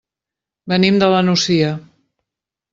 Venim 0.73 0.97
de 1.05 1.11
la 1.17 1.21
Nucia. 1.29 1.71